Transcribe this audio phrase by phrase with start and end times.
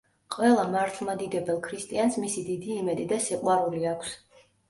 [0.35, 4.19] ყველა მართლმადიდებელ ქრისტიანს მისი დიდი იმედი და სიყვარული აქვს.